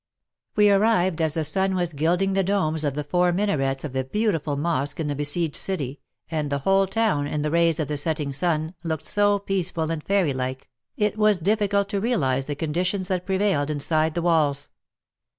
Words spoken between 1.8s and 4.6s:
gilding the domes of the four minarets of the beautiful